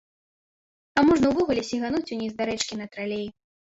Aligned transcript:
А 1.01 1.03
можна 1.09 1.29
ўвогуле 1.33 1.61
сігануць 1.69 2.13
ўніз 2.17 2.33
да 2.41 2.51
рэчкі 2.51 2.73
на 2.81 2.85
тралеі. 2.97 3.27